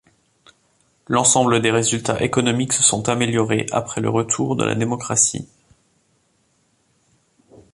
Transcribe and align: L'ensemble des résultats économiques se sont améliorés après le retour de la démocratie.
L'ensemble 1.07 1.61
des 1.61 1.69
résultats 1.69 2.23
économiques 2.23 2.73
se 2.73 2.81
sont 2.81 3.07
améliorés 3.07 3.67
après 3.71 4.01
le 4.01 4.09
retour 4.09 4.55
de 4.55 4.63
la 4.65 4.73
démocratie. 4.73 5.47